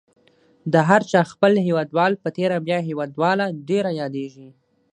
[0.73, 4.49] د هر چا خپل هیوادوال په تېره بیا هیوادواله ډېره یادیږي.